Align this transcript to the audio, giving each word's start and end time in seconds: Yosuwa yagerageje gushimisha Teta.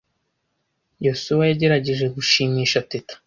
Yosuwa 1.05 1.43
yagerageje 1.49 2.05
gushimisha 2.15 2.79
Teta. 2.89 3.13